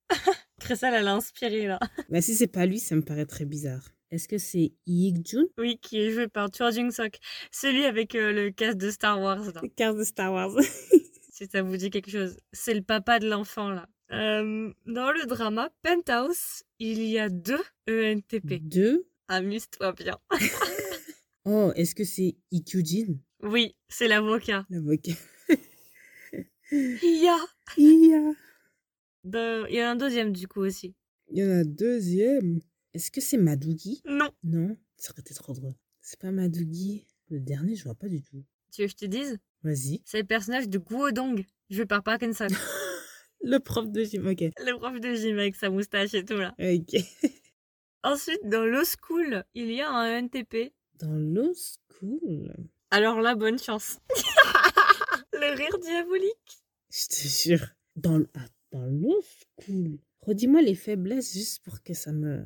Cressal, 0.62 0.94
elle 0.94 1.08
a 1.08 1.14
inspiré 1.14 1.68
là. 1.68 1.80
Bah, 2.10 2.22
si 2.22 2.34
c'est 2.34 2.48
pas 2.48 2.66
lui, 2.66 2.80
ça 2.80 2.96
me 2.96 3.02
paraît 3.02 3.26
très 3.26 3.44
bizarre. 3.44 3.92
Est-ce 4.12 4.28
que 4.28 4.38
c'est 4.38 4.72
Yik-jun 4.86 5.46
Oui, 5.58 5.78
qui 5.82 6.00
est 6.00 6.12
joué 6.12 6.28
par 6.28 6.50
Choi 6.56 6.72
Jung-sok. 6.72 7.18
Celui 7.52 7.84
avec 7.86 8.16
euh, 8.16 8.32
le 8.32 8.52
casque 8.52 8.78
de 8.78 8.90
Star 8.90 9.20
Wars 9.22 9.52
là. 9.54 9.62
Carte 9.76 9.98
de 9.98 10.04
Star 10.04 10.32
Wars. 10.32 10.52
si 11.32 11.46
ça 11.48 11.62
vous 11.62 11.76
dit 11.78 11.90
quelque 11.90 12.10
chose. 12.12 12.38
C'est 12.54 12.74
le 12.74 12.82
papa 12.82 13.20
de 13.20 13.28
l'enfant, 13.30 13.70
là. 13.70 13.88
Euh, 14.12 14.72
dans 14.86 15.12
le 15.12 15.26
drama 15.26 15.70
Penthouse, 15.82 16.64
il 16.80 17.04
y 17.04 17.20
a 17.20 17.28
deux 17.30 17.60
ENTP. 17.90 18.62
Deux? 18.62 19.06
Amuse-toi 19.28 19.92
bien. 19.94 20.18
Oh, 21.50 21.72
est-ce 21.78 21.96
que 21.96 22.04
c'est 22.04 22.36
Ikyujin 22.52 23.16
Oui, 23.42 23.74
c'est 23.88 24.10
l'avocat. 24.10 24.66
L'avocat. 24.70 25.14
Il 26.74 27.24
y 27.24 27.28
a... 27.30 27.38
Il 27.78 28.10
y 28.10 28.14
a. 28.14 28.34
de- 29.24 29.66
Il 29.70 29.76
y 29.76 29.80
a 29.80 29.90
un 29.92 29.96
deuxième, 29.96 30.34
du 30.34 30.46
coup, 30.50 30.60
aussi. 30.60 30.94
Il 31.32 31.40
y 31.40 31.44
en 31.46 31.50
a 31.50 31.54
un 31.60 31.64
deuxième. 31.66 32.60
Est-ce 32.98 33.12
que 33.12 33.22
c'est 33.22 33.38
Madougi? 33.38 34.02
Non. 34.06 34.32
Non, 34.44 34.76
ça 34.96 35.12
aurait 35.12 35.22
été 35.22 35.36
trop 35.36 35.54
drôle. 35.54 35.76
C'est 36.02 36.20
pas 36.20 36.32
Madougi? 36.32 37.06
Le 37.30 37.40
dernier, 37.40 37.76
je 37.76 37.84
vois 37.84 37.94
pas 37.94 38.08
du 38.08 38.24
tout. 38.24 38.44
Tu 38.72 38.82
veux 38.82 38.88
que 38.88 38.92
je 38.94 38.98
te 38.98 39.06
dise? 39.06 39.38
Vas-y. 39.62 40.02
C'est 40.04 40.18
le 40.18 40.24
personnage 40.26 40.68
de 40.68 40.80
Guodong, 40.80 41.46
joué 41.70 41.86
par 41.86 42.02
Park 42.02 42.24
Sun. 42.34 42.48
Le 43.44 43.60
prof 43.60 43.88
de 43.88 44.04
gym, 44.04 44.26
ok. 44.26 44.42
le 44.42 44.78
prof 44.80 45.00
de 45.00 45.14
gym 45.14 45.38
avec 45.38 45.56
sa 45.56 45.70
moustache 45.70 46.16
et 46.16 46.26
tout, 46.26 46.38
là. 46.38 46.56
Ok. 46.58 47.00
Ensuite, 48.04 48.42
dans 48.46 48.66
Law 48.66 48.84
School, 48.84 49.44
il 49.54 49.72
y 49.72 49.80
a 49.80 49.92
un 49.92 50.24
ENTP. 50.24 50.74
Dans 50.96 51.14
Law 51.14 51.54
School? 51.54 52.52
Alors 52.90 53.22
là, 53.22 53.36
bonne 53.36 53.60
chance. 53.60 54.00
le 55.34 55.56
rire 55.56 55.78
diabolique. 55.78 56.64
Je 56.90 57.06
te 57.06 57.28
jure. 57.28 57.68
Dans, 57.96 58.24
ah, 58.34 58.46
dans 58.72 58.88
Law 58.88 59.22
School. 59.62 60.00
Redis-moi 60.22 60.64
les 60.64 60.74
faiblesses 60.74 61.34
juste 61.34 61.64
pour 61.64 61.84
que 61.84 61.94
ça 61.94 62.12
me. 62.12 62.44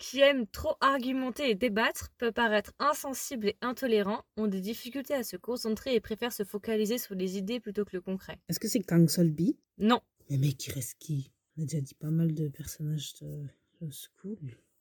Qui 0.00 0.20
aiment 0.20 0.46
trop 0.46 0.76
argumenter 0.80 1.50
et 1.50 1.54
débattre, 1.54 2.08
peut 2.16 2.32
paraître 2.32 2.72
insensibles 2.78 3.48
et 3.48 3.56
intolérants, 3.60 4.24
ont 4.38 4.46
des 4.46 4.62
difficultés 4.62 5.12
à 5.12 5.22
se 5.22 5.36
concentrer 5.36 5.94
et 5.94 6.00
préfèrent 6.00 6.32
se 6.32 6.42
focaliser 6.42 6.96
sur 6.96 7.14
les 7.14 7.36
idées 7.36 7.60
plutôt 7.60 7.84
que 7.84 7.94
le 7.94 8.00
concret. 8.00 8.38
Est-ce 8.48 8.58
que 8.58 8.66
c'est 8.66 8.80
Kang 8.80 9.06
Solbi 9.08 9.58
Non, 9.78 10.00
Mais 10.30 10.38
mec, 10.38 10.66
il 10.66 10.72
reste 10.72 10.94
qui? 10.98 11.30
On 11.56 11.62
a 11.62 11.66
déjà 11.66 11.82
dit 11.82 11.94
pas 11.94 12.08
mal 12.10 12.32
de 12.32 12.48
personnages 12.48 13.12
de 13.20 13.44
Law 13.80 13.90
School 13.90 14.38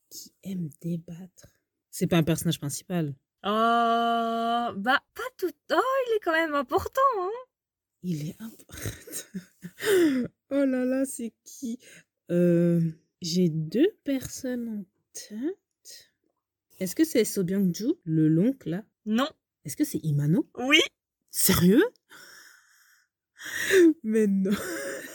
qui 0.09 0.31
aiment 0.43 0.69
débattre. 0.81 1.47
C'est 1.91 2.07
pas 2.07 2.17
un 2.17 2.23
personnage 2.23 2.59
principal. 2.59 3.13
oh, 3.43 4.71
bah 4.77 5.03
pas 5.15 5.29
tout. 5.37 5.51
Oh, 5.71 5.75
il 6.07 6.15
est 6.15 6.19
quand 6.23 6.31
même 6.31 6.55
important. 6.55 7.01
Hein 7.19 7.29
Il 8.03 8.29
est 8.29 8.37
important. 8.39 8.89
oh 10.51 10.65
là 10.65 10.85
là, 10.85 11.03
c'est 11.05 11.33
qui? 11.43 11.77
Euh, 12.31 12.79
J'ai 13.21 13.49
deux 13.49 13.91
personnes 14.05 14.69
en. 14.69 14.85
Est-ce 16.79 16.95
que 16.95 17.03
c'est 17.03 17.25
So 17.25 17.43
Byung-ju, 17.43 17.93
le 18.03 18.27
l'oncle 18.27 18.69
là? 18.69 18.83
Non, 19.05 19.27
Est-ce 19.65 19.75
que 19.75 19.83
c'est 19.83 19.99
Imano? 20.03 20.49
Oui, 20.57 20.79
Sérieux? 21.29 21.83
Mais 24.03 24.27
non. 24.27 24.51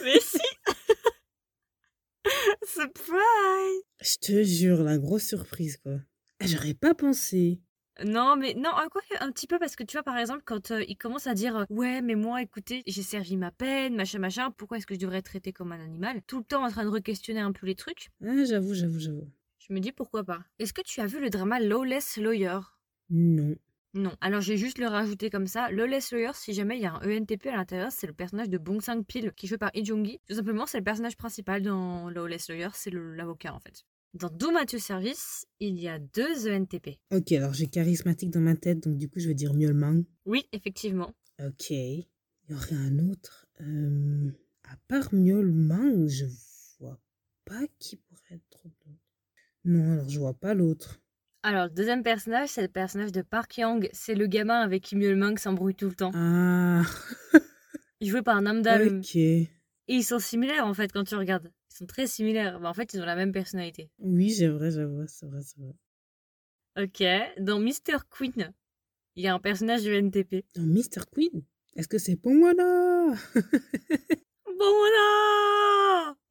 mais 0.03 0.19
si. 0.19 0.39
Surprise. 2.65 3.81
Je 4.01 4.15
te 4.17 4.43
jure, 4.43 4.83
la 4.83 4.97
grosse 4.97 5.25
surprise 5.27 5.77
quoi. 5.77 5.99
Ah, 6.39 6.47
J'aurais 6.47 6.73
pas 6.73 6.93
pensé. 6.93 7.61
Non, 8.03 8.35
mais 8.35 8.53
non, 8.55 8.71
euh, 8.77 8.89
quoi 8.91 9.01
un 9.21 9.31
petit 9.31 9.47
peu 9.47 9.57
parce 9.57 9.77
que 9.77 9.83
tu 9.83 9.95
vois, 9.95 10.03
par 10.03 10.17
exemple, 10.17 10.41
quand 10.45 10.71
euh, 10.71 10.83
il 10.87 10.97
commence 10.97 11.27
à 11.27 11.33
dire 11.33 11.55
euh, 11.55 11.63
Ouais, 11.69 12.01
mais 12.01 12.15
moi, 12.15 12.41
écoutez, 12.41 12.83
j'ai 12.85 13.03
servi 13.03 13.37
ma 13.37 13.51
peine, 13.51 13.95
machin, 13.95 14.19
machin, 14.19 14.51
pourquoi 14.51 14.77
est-ce 14.77 14.85
que 14.85 14.95
je 14.95 14.99
devrais 14.99 15.19
être 15.19 15.25
traité 15.27 15.53
comme 15.53 15.71
un 15.71 15.79
animal? 15.79 16.21
Tout 16.27 16.39
le 16.39 16.43
temps 16.43 16.65
en 16.65 16.69
train 16.69 16.83
de 16.83 16.89
re-questionner 16.89 17.39
un 17.39 17.53
peu 17.53 17.65
les 17.65 17.75
trucs. 17.75 18.09
Ah, 18.21 18.43
j'avoue, 18.43 18.73
j'avoue, 18.73 18.99
j'avoue. 18.99 19.29
Je 19.67 19.73
me 19.73 19.79
dis 19.79 19.91
pourquoi 19.91 20.23
pas. 20.23 20.43
Est-ce 20.59 20.73
que 20.73 20.81
tu 20.83 21.01
as 21.01 21.07
vu 21.07 21.19
le 21.19 21.31
drama 21.31 21.59
Lawless 21.59 22.17
Lawyer? 22.17 22.59
Non. 23.09 23.55
Non, 23.95 24.15
alors 24.21 24.41
j'ai 24.41 24.57
juste 24.57 24.77
le 24.77 24.87
rajouter 24.87 25.31
comme 25.31 25.47
ça. 25.47 25.71
Lawless 25.71 26.11
Lawyer, 26.11 26.31
si 26.33 26.53
jamais 26.53 26.77
il 26.77 26.83
y 26.83 26.85
a 26.85 26.93
un 26.93 27.09
ENTP 27.09 27.47
à 27.47 27.55
l'intérieur, 27.55 27.91
c'est 27.91 28.05
le 28.05 28.13
personnage 28.13 28.49
de 28.49 28.59
Bong 28.59 28.79
Sang-pil 28.79 29.31
qui 29.31 29.45
est 29.45 29.49
joué 29.49 29.57
par 29.57 29.71
Lee 29.73 29.83
Jong-gi. 29.83 30.19
Tout 30.27 30.35
simplement, 30.35 30.67
c'est 30.67 30.77
le 30.77 30.83
personnage 30.83 31.17
principal 31.17 31.63
dans 31.63 32.09
Lawless 32.09 32.49
Lawyer, 32.49 32.67
c'est 32.73 32.91
l'avocat 32.93 33.55
en 33.55 33.59
fait. 33.59 33.85
Dans 34.13 34.29
Doom 34.29 34.55
at 34.57 34.65
Your 34.71 34.81
Service, 34.81 35.47
il 35.59 35.79
y 35.79 35.87
a 35.87 35.97
deux 35.97 36.47
ENTP. 36.47 36.99
Ok, 37.11 37.31
alors 37.31 37.53
j'ai 37.53 37.67
charismatique 37.67 38.29
dans 38.29 38.41
ma 38.41 38.55
tête, 38.55 38.81
donc 38.81 38.97
du 38.97 39.09
coup 39.09 39.19
je 39.19 39.27
vais 39.29 39.33
dire 39.33 39.53
Mjolmang. 39.53 40.03
Oui, 40.25 40.47
effectivement. 40.51 41.11
Ok. 41.43 41.71
Il 41.71 42.05
y 42.49 42.53
aurait 42.53 42.75
un 42.75 42.99
autre. 43.09 43.47
Euh, 43.61 44.29
à 44.63 44.77
part 44.87 45.11
Mjolmang, 45.11 46.07
je 46.07 46.25
vois 46.79 46.99
pas 47.45 47.65
qui 47.79 47.95
pourrait 47.95 48.35
être 48.35 48.63
d'autre. 48.63 48.84
Non, 49.65 49.93
alors 49.93 50.09
je 50.09 50.19
vois 50.19 50.33
pas 50.33 50.53
l'autre. 50.53 50.99
Alors, 51.43 51.65
le 51.65 51.69
deuxième 51.71 52.01
personnage, 52.01 52.49
c'est 52.49 52.61
le 52.63 52.67
personnage 52.67 53.11
de 53.11 53.21
Park 53.21 53.55
Yang. 53.57 53.89
C'est 53.93 54.15
le 54.15 54.25
gamin 54.25 54.61
avec 54.61 54.83
qui 54.83 54.95
Mjolnir 54.95 55.37
s'embrouille 55.37 55.75
tout 55.75 55.87
le 55.87 55.93
temps. 55.93 56.11
Ah, 56.15 56.81
Il 57.99 58.09
joué 58.09 58.23
par 58.23 58.41
Namdam. 58.41 58.99
ok. 58.99 59.15
Et 59.15 59.49
ils 59.87 60.03
sont 60.03 60.19
similaires 60.19 60.65
en 60.65 60.73
fait 60.73 60.91
quand 60.91 61.03
tu 61.03 61.15
regardes. 61.15 61.51
Ils 61.71 61.75
sont 61.77 61.85
très 61.85 62.07
similaires. 62.07 62.59
Bah, 62.59 62.69
en 62.69 62.73
fait, 62.73 62.93
ils 62.93 63.01
ont 63.01 63.05
la 63.05 63.15
même 63.15 63.31
personnalité. 63.31 63.91
Oui, 63.99 64.31
c'est 64.31 64.47
vrai, 64.47 64.71
c'est 64.71 64.83
vrai, 64.85 65.05
c'est 65.07 65.25
vrai, 65.27 65.41
c'est 65.43 65.59
vrai. 65.59 65.75
Ok. 66.83 67.03
Dans 67.43 67.59
Mr. 67.59 67.99
Queen, 68.09 68.51
il 69.15 69.23
y 69.23 69.27
a 69.27 69.33
un 69.33 69.39
personnage 69.39 69.83
de 69.83 69.91
NTP. 69.93 70.45
Dans 70.55 70.63
Mr. 70.63 71.05
Queen, 71.11 71.43
est-ce 71.75 71.87
que 71.87 71.97
c'est 71.99 72.15
pour 72.15 72.33
moi 72.33 72.53
là 72.53 73.13
Bon 74.45 74.73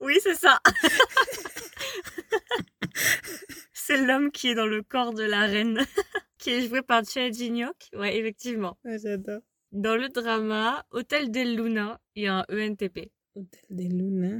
Oui, 0.00 0.18
c'est 0.22 0.34
ça. 0.34 0.58
c'est 3.72 4.04
l'homme 4.04 4.30
qui 4.30 4.48
est 4.48 4.54
dans 4.54 4.66
le 4.66 4.82
corps 4.82 5.14
de 5.14 5.22
la 5.22 5.46
reine, 5.46 5.78
qui 6.38 6.50
est 6.50 6.68
joué 6.68 6.82
par 6.82 7.04
Choi 7.04 7.30
Jin-hyuk. 7.30 7.90
Ouais, 7.94 8.16
effectivement. 8.16 8.78
J'adore. 8.84 9.40
Dans 9.72 9.96
le 9.96 10.08
drama 10.08 10.86
Hôtel 10.92 11.30
del 11.30 11.56
Luna, 11.56 12.00
il 12.14 12.24
y 12.24 12.26
a 12.28 12.38
un 12.38 12.44
ENTP. 12.48 13.10
Hôtel 13.34 13.64
des 13.70 13.88
Luna. 13.88 14.38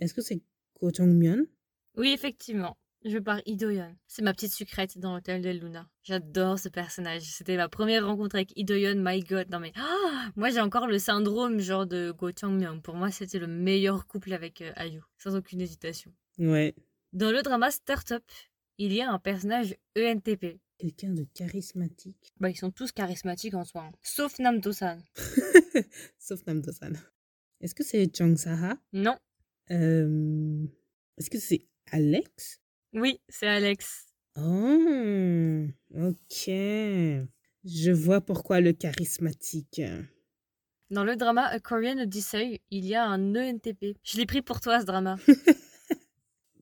Est-ce 0.00 0.14
que 0.14 0.22
c'est 0.22 0.42
Ko 0.74 0.90
Chang-myeon 0.92 1.46
Oui, 1.96 2.12
effectivement. 2.12 2.76
Je 3.04 3.18
par 3.18 3.40
Idoyon. 3.46 3.96
C'est 4.06 4.22
ma 4.22 4.32
petite 4.32 4.52
sucrète 4.52 4.98
dans 4.98 5.16
Hôtel 5.16 5.42
del 5.42 5.58
Luna. 5.58 5.88
J'adore 6.04 6.58
ce 6.58 6.68
personnage. 6.68 7.22
C'était 7.22 7.56
ma 7.56 7.68
première 7.68 8.06
rencontre 8.06 8.36
avec 8.36 8.56
Idoyon. 8.56 8.94
My 8.96 9.20
God, 9.20 9.50
non 9.50 9.58
mais 9.58 9.72
ah, 9.74 10.30
moi 10.36 10.50
j'ai 10.50 10.60
encore 10.60 10.86
le 10.86 10.98
syndrome 10.98 11.58
genre 11.58 11.86
de 11.86 12.12
Go 12.12 12.30
Chang-myung. 12.30 12.80
Pour 12.80 12.94
moi, 12.94 13.10
c'était 13.10 13.40
le 13.40 13.48
meilleur 13.48 14.06
couple 14.06 14.32
avec 14.32 14.60
euh, 14.62 14.72
Ayu, 14.76 15.00
sans 15.18 15.34
aucune 15.34 15.60
hésitation. 15.60 16.12
Ouais. 16.38 16.74
Dans 17.12 17.30
le 17.30 17.42
drama 17.42 17.70
Startup, 17.70 18.24
il 18.78 18.92
y 18.92 19.00
a 19.02 19.10
un 19.10 19.18
personnage 19.18 19.76
ENTP. 19.98 20.58
Quelqu'un 20.78 21.10
de 21.10 21.24
charismatique. 21.34 22.32
Bah, 22.40 22.50
ils 22.50 22.56
sont 22.56 22.70
tous 22.70 22.90
charismatiques 22.90 23.54
en 23.54 23.64
soi, 23.64 23.82
hein. 23.82 23.92
sauf 24.02 24.38
Nam 24.38 24.60
Do-san. 24.60 25.02
Sauf 26.18 26.44
Nam 26.46 26.60
Do-san. 26.60 26.98
Est-ce 27.60 27.74
que 27.74 27.84
c'est 27.84 28.10
Chang 28.16 28.34
Saha? 28.36 28.76
Non, 28.92 29.16
Euh, 29.70 30.66
Est-ce 31.18 31.30
que 31.30 31.38
c'est 31.38 31.66
Alex? 31.92 32.60
Oui, 32.94 33.20
c'est 33.28 33.46
Alex. 33.46 34.06
Oh, 34.36 35.66
ok. 35.94 36.46
Je 36.48 37.90
vois 37.92 38.20
pourquoi 38.20 38.60
le 38.60 38.72
charismatique. 38.72 39.82
Dans 40.90 41.04
le 41.04 41.14
drama 41.16 41.44
A 41.44 41.60
Korean 41.60 41.98
Odyssey, 41.98 42.60
il 42.70 42.86
y 42.86 42.94
a 42.96 43.04
un 43.04 43.34
ENTP. 43.36 43.96
Je 44.02 44.16
l'ai 44.16 44.26
pris 44.26 44.42
pour 44.42 44.60
toi 44.60 44.80
ce 44.80 44.84
drama. 44.86 45.16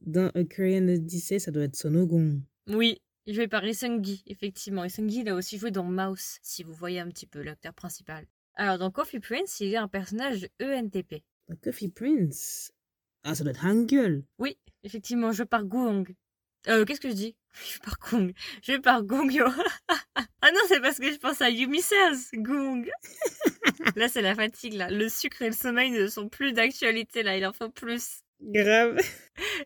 Dans 0.01 0.31
A 0.35 0.45
Korean 0.45 0.89
Odyssey, 0.89 1.39
ça 1.39 1.51
doit 1.51 1.65
être 1.65 1.77
Sonogong. 1.77 2.41
Oui, 2.69 3.01
joué 3.27 3.49
par 3.49 3.65
Isungi, 3.65 4.23
effectivement. 4.27 4.85
Isungi, 4.85 5.21
il 5.21 5.29
a 5.29 5.35
aussi 5.35 5.59
joué 5.59 5.71
dans 5.71 5.85
Mouse, 5.85 6.39
si 6.43 6.63
vous 6.63 6.73
voyez 6.73 7.01
un 7.01 7.09
petit 7.09 7.27
peu 7.27 7.43
l'acteur 7.43 7.75
principal. 7.75 8.27
Alors, 8.55 8.79
dans 8.79 8.91
Coffee 8.91 9.21
Prince, 9.21 9.61
il 9.61 9.69
y 9.69 9.77
a 9.77 9.83
un 9.83 9.89
personnage 9.89 10.49
ENTP. 10.61 11.23
Coffee 11.63 11.89
Prince? 11.89 12.73
Ah, 13.25 13.35
ça 13.35 13.45
doit 13.45 13.53
être 13.53 13.65
Hangul. 13.65 14.25
Oui, 14.39 14.57
effectivement, 14.83 15.33
joué 15.33 15.47
par 15.47 15.65
Goong. 15.65 16.15
Euh, 16.69 16.85
qu'est-ce 16.85 17.01
que 17.01 17.09
je 17.09 17.15
dis? 17.15 17.37
Joué 17.65 17.81
par 17.83 17.99
Gong. 17.99 18.33
Joué 18.63 18.79
par 18.81 19.03
Gongyo. 19.03 19.47
ah 19.89 20.51
non, 20.53 20.61
c'est 20.69 20.81
parce 20.81 20.99
que 20.99 21.11
je 21.11 21.19
pense 21.19 21.41
à 21.41 21.51
Yumi 21.51 21.81
Sales, 21.81 22.19
Gong. 22.35 22.89
là, 23.97 24.09
c'est 24.09 24.23
la 24.23 24.35
fatigue, 24.35 24.75
là. 24.75 24.91
Le 24.91 25.09
sucre 25.09 25.43
et 25.43 25.47
le 25.47 25.55
sommeil 25.55 25.91
ne 25.91 26.07
sont 26.07 26.29
plus 26.29 26.53
d'actualité, 26.53 27.23
là. 27.23 27.37
Il 27.37 27.47
en 27.47 27.53
faut 27.53 27.71
plus. 27.71 28.23
Grave. 28.43 28.99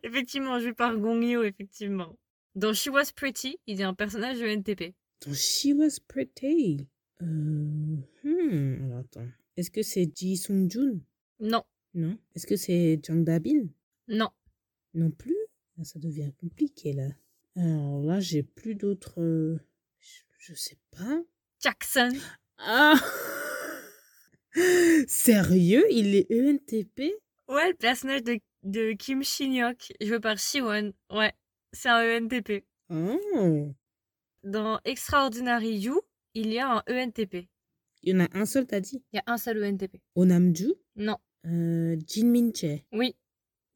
Effectivement, 0.04 0.60
joué 0.60 0.72
par 0.74 0.96
Gongyo, 0.98 1.42
effectivement. 1.42 2.16
Dans 2.54 2.72
She 2.72 2.88
Was 2.88 3.10
Pretty, 3.16 3.58
il 3.66 3.78
y 3.78 3.82
a 3.82 3.88
un 3.88 3.94
personnage 3.94 4.40
E 4.40 4.46
ENTP. 4.46 4.94
Dans 5.26 5.32
She 5.34 5.68
Was 5.74 5.98
Pretty. 6.06 6.86
Euh... 7.22 7.96
Hmm, 8.22 8.84
alors 8.84 8.98
attends. 8.98 9.26
Est-ce 9.56 9.70
que 9.70 9.82
c'est 9.82 10.08
Ji 10.14 10.36
Sung-jun 10.36 11.00
Non, 11.40 11.64
Non? 11.94 12.18
Est-ce 12.34 12.46
que 12.46 12.56
c'est 12.56 13.00
Jang 13.02 13.24
Da-bin? 13.24 13.66
Non. 14.08 14.28
Non 14.94 15.10
plus? 15.10 15.36
Là, 15.78 15.84
Ça 15.84 15.98
devient 15.98 16.30
compliqué, 16.40 16.92
là. 16.92 17.08
Alors 17.56 18.02
là, 18.04 18.20
j'ai 18.20 18.42
plus 18.42 18.74
d'autres... 18.74 19.20
euh, 19.22 19.58
Je, 20.00 20.20
je 20.38 20.54
sais 20.54 20.76
pas. 20.90 21.22
Jackson. 21.60 22.12
Ah 22.58 22.94
Sérieux? 25.06 25.84
Il 25.90 26.14
est 26.14 26.26
ENTP 26.30 27.12
Ouais, 27.48 27.68
le 27.68 27.74
personnage 27.74 28.22
de, 28.22 28.38
de 28.64 28.92
Kim 28.92 29.22
Shin-hyuk, 29.22 29.92
joué 30.00 30.20
par 30.20 30.38
Siwon. 30.38 30.92
Ouais, 31.10 31.32
c'est 31.72 31.88
un 31.88 32.02
E 32.02 32.18
ENTP. 32.20 32.64
Oh 32.90 33.72
Dans 34.42 34.80
Extraordinary 34.84 35.76
You, 35.78 36.00
il 36.34 36.52
y 36.52 36.58
a 36.58 36.68
un 36.78 36.82
E 36.88 36.92
ENTP. 36.98 37.48
Il 38.02 38.12
y 38.12 38.16
en 38.16 38.24
a 38.24 38.28
un 38.38 38.44
seul, 38.46 38.66
t'as 38.66 38.80
dit? 38.80 39.02
Il 39.12 39.16
y 39.16 39.18
a 39.18 39.22
un 39.32 39.38
seul 39.38 39.58
E 39.58 39.64
ENTP. 39.66 40.00
Onamju? 40.14 40.72
Non. 40.96 41.16
euh, 41.46 41.96
Jin 42.06 42.26
Min-chae, 42.26 42.84
Oui. 42.92 43.14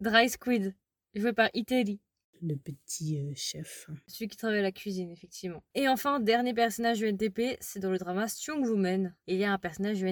Dry 0.00 0.28
Squid, 0.28 0.74
joué 1.14 1.32
par 1.32 1.50
Iteri. 1.54 2.00
le 2.40 2.54
petit 2.56 3.18
euh, 3.18 3.32
chef. 3.34 3.88
Celui 4.06 4.28
qui 4.28 4.36
travaille 4.36 4.60
à 4.60 4.62
la 4.62 4.70
cuisine, 4.72 5.10
effectivement. 5.10 5.62
Et 5.74 5.88
enfin, 5.88 6.20
dernier 6.20 6.54
personnage 6.54 7.02
ENTP, 7.02 7.56
c'est 7.60 7.80
dans 7.80 7.90
le 7.90 7.98
drama 7.98 8.28
Strong 8.28 8.64
Woman. 8.64 9.14
Il 9.26 9.36
y 9.38 9.44
a 9.44 9.52
un 9.52 9.58
personnage 9.58 10.02
E 10.04 10.08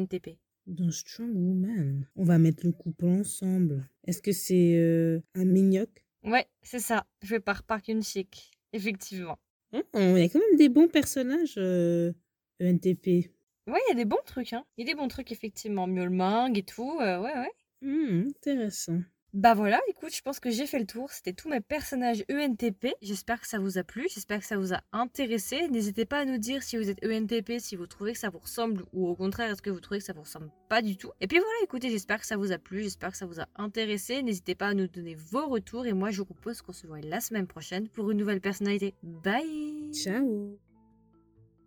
ENTP. 0.66 0.76
Dans 0.76 0.90
Strong 0.90 1.35
Woman, 1.35 2.06
on 2.16 2.25
va 2.25 2.38
mettre 2.38 2.66
le 2.66 2.73
couple 2.73 3.06
ensemble. 3.06 3.88
Est-ce 4.06 4.23
que 4.23 4.32
c'est 4.32 4.76
euh, 4.76 5.20
un 5.35 5.44
Minyok 5.44 6.04
Ouais, 6.25 6.46
c'est 6.62 6.80
ça, 6.80 7.06
joué 7.23 7.40
par 7.40 7.62
Park 7.62 7.88
Yun-sik. 7.88 8.50
Effectivement. 8.73 9.38
Oh, 9.73 9.80
Il 9.94 10.18
y 10.18 10.23
a 10.23 10.28
quand 10.28 10.40
même 10.40 10.58
des 10.58 10.68
bons 10.68 10.88
personnages 10.88 11.54
euh, 11.56 12.12
ENTP. 12.61 13.30
Ouais, 13.68 13.80
il 13.87 13.88
y 13.88 13.92
a 13.92 13.94
des 13.94 14.04
bons 14.04 14.16
trucs, 14.25 14.52
hein. 14.52 14.64
Il 14.76 14.87
y 14.87 14.90
a 14.90 14.92
des 14.92 14.99
bons 14.99 15.08
trucs, 15.08 15.32
effectivement. 15.32 15.87
Mjolmang 15.87 16.56
et 16.56 16.62
tout, 16.62 16.99
euh, 17.00 17.20
ouais, 17.20 17.35
ouais. 17.35 17.50
Hmm, 17.82 18.28
intéressant. 18.28 19.00
Bah 19.37 19.52
voilà, 19.52 19.78
écoute, 19.87 20.14
je 20.16 20.23
pense 20.23 20.40
que 20.40 20.49
j'ai 20.49 20.66
fait 20.66 20.78
le 20.78 20.87
tour. 20.87 21.11
C'était 21.11 21.35
tous 21.35 21.50
mes 21.50 21.61
personnages 21.61 22.25
ENTP. 22.33 22.95
J'espère 23.02 23.38
que 23.38 23.47
ça 23.47 23.59
vous 23.59 23.76
a 23.76 23.85
plu, 23.85 24.07
j'espère 24.09 24.38
que 24.38 24.47
ça 24.47 24.57
vous 24.57 24.73
a 24.73 24.81
intéressé. 24.93 25.69
N'hésitez 25.69 26.07
pas 26.07 26.21
à 26.21 26.25
nous 26.25 26.38
dire 26.38 26.62
si 26.62 26.78
vous 26.78 26.88
êtes 26.88 27.05
ENTP, 27.05 27.59
si 27.59 27.76
vous 27.76 27.87
trouvez 27.87 28.14
que 28.14 28.19
ça 28.19 28.31
vous 28.31 28.38
ressemble 28.38 28.85
ou 28.95 29.07
au 29.07 29.14
contraire, 29.14 29.50
est-ce 29.50 29.61
que 29.61 29.69
vous 29.69 29.81
trouvez 29.81 29.99
que 29.99 30.07
ça 30.07 30.14
vous 30.14 30.23
ressemble 30.23 30.50
pas 30.71 30.81
du 30.81 30.97
tout. 30.97 31.11
Et 31.21 31.26
puis 31.26 31.38
voilà, 31.38 31.52
écoutez, 31.62 31.90
j'espère 31.90 32.19
que 32.19 32.26
ça 32.26 32.38
vous 32.38 32.50
a 32.50 32.57
plu, 32.57 32.83
j'espère 32.83 33.11
que 33.11 33.19
ça 33.19 33.26
vous 33.26 33.38
a 33.38 33.47
intéressé. 33.57 34.23
N'hésitez 34.23 34.55
pas 34.55 34.69
à 34.69 34.75
nous 34.75 34.88
donner 34.88 35.14
vos 35.14 35.47
retours 35.47 35.85
et 35.85 35.93
moi 35.93 36.11
je 36.11 36.19
vous 36.19 36.25
propose 36.25 36.62
qu'on 36.62 36.73
se 36.73 36.87
voit 36.87 37.02
la 37.02 37.21
semaine 37.21 37.47
prochaine 37.47 37.88
pour 37.88 38.11
une 38.11 38.16
nouvelle 38.16 38.40
personnalité. 38.40 38.95
Bye 39.02 39.93
Ciao 39.93 40.59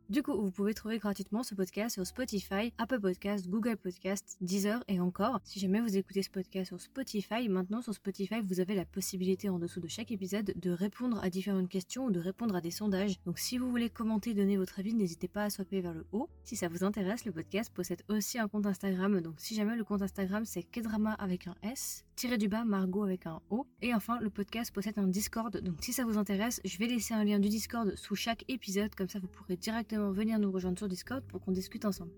du 0.09 0.23
coup, 0.23 0.33
vous 0.33 0.49
pouvez 0.49 0.73
trouver 0.73 0.97
gratuitement 0.97 1.43
ce 1.43 1.53
podcast 1.53 1.93
sur 1.93 2.07
Spotify, 2.07 2.73
Apple 2.79 2.99
Podcast, 2.99 3.47
Google 3.47 3.77
Podcast, 3.77 4.37
Deezer 4.41 4.83
et 4.87 4.99
encore. 4.99 5.39
Si 5.43 5.59
jamais 5.59 5.81
vous 5.81 5.97
écoutez 5.97 6.23
ce 6.23 6.31
podcast 6.31 6.69
sur 6.69 6.81
Spotify, 6.81 7.47
maintenant 7.47 7.83
sur 7.83 7.93
Spotify, 7.93 8.41
vous 8.43 8.59
avez 8.59 8.73
la 8.73 8.85
possibilité 8.85 9.49
en 9.49 9.59
dessous 9.59 9.79
de 9.79 9.87
chaque 9.87 10.09
épisode 10.11 10.51
de 10.55 10.71
répondre 10.71 11.23
à 11.23 11.29
différentes 11.29 11.69
questions 11.69 12.05
ou 12.05 12.11
de 12.11 12.19
répondre 12.19 12.55
à 12.55 12.61
des 12.61 12.71
sondages. 12.71 13.19
Donc 13.27 13.37
si 13.37 13.59
vous 13.59 13.69
voulez 13.69 13.91
commenter, 13.91 14.33
donner 14.33 14.57
votre 14.57 14.79
avis, 14.79 14.95
n'hésitez 14.95 15.27
pas 15.27 15.43
à 15.43 15.49
swapper 15.51 15.79
vers 15.81 15.93
le 15.93 16.07
haut. 16.11 16.27
Si 16.43 16.55
ça 16.55 16.69
vous 16.69 16.83
intéresse, 16.83 17.25
le 17.25 17.31
podcast 17.31 17.71
possède 17.71 18.01
aussi 18.09 18.39
un 18.39 18.47
compte 18.47 18.65
Instagram. 18.65 19.21
Donc 19.21 19.35
si 19.37 19.53
jamais 19.53 19.75
le 19.75 19.83
compte 19.83 20.01
Instagram 20.01 20.43
c'est 20.43 20.63
Kedrama 20.63 21.13
avec 21.13 21.45
un 21.45 21.55
S, 21.61 22.03
tiré 22.15 22.39
du 22.39 22.47
bas 22.47 22.65
Margot 22.65 23.03
avec 23.03 23.27
un 23.27 23.41
O. 23.51 23.67
Et 23.83 23.93
enfin, 23.93 24.19
le 24.21 24.31
podcast 24.31 24.73
possède 24.73 24.97
un 24.97 25.07
Discord. 25.07 25.55
Donc 25.61 25.75
si 25.81 25.93
ça 25.93 26.03
vous 26.03 26.17
intéresse, 26.17 26.61
je 26.65 26.79
vais 26.79 26.87
laisser 26.87 27.13
un 27.13 27.23
lien 27.23 27.37
du 27.37 27.49
Discord 27.49 27.95
sous 27.95 28.15
chaque 28.15 28.43
épisode. 28.47 28.95
Comme 28.95 29.07
ça, 29.07 29.19
vous 29.19 29.27
pourrez 29.27 29.55
directement 29.55 29.98
venir 30.07 30.39
nous 30.39 30.51
rejoindre 30.51 30.77
sur 30.77 30.87
Discord 30.87 31.23
pour 31.25 31.41
qu'on 31.41 31.51
discute 31.51 31.85
ensemble. 31.85 32.11